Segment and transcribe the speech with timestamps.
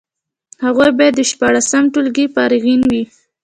[0.65, 3.03] هغوی باید د شپاړسم ټولګي فارغان وي.